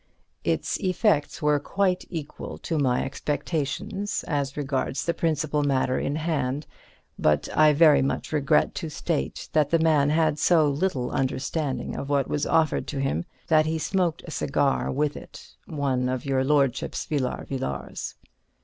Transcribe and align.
Its 0.43 0.79
effects 0.79 1.43
were 1.43 1.59
quite 1.59 2.05
equal 2.09 2.57
to 2.57 2.79
my 2.79 3.05
expectations 3.05 4.25
as 4.27 4.57
regards 4.57 5.05
the 5.05 5.13
principal 5.13 5.61
matter 5.61 5.99
in 5.99 6.15
hand, 6.15 6.65
but 7.19 7.47
I 7.55 7.73
very 7.73 8.01
much 8.01 8.31
regret 8.31 8.73
to 8.81 8.89
state 8.89 9.49
that 9.53 9.69
the 9.69 9.77
man 9.77 10.09
had 10.09 10.39
so 10.39 10.67
little 10.67 11.11
understanding 11.11 11.95
of 11.95 12.09
what 12.09 12.27
was 12.27 12.47
offered 12.47 12.87
to 12.87 12.99
him 12.99 13.25
that 13.45 13.67
he 13.67 13.77
smoked 13.77 14.23
a 14.25 14.31
cigar 14.31 14.91
with 14.91 15.15
it 15.15 15.51
(one 15.67 16.09
of 16.09 16.25
your 16.25 16.43
lordship's 16.43 17.05
Villar 17.05 17.45
Villars). 17.47 18.15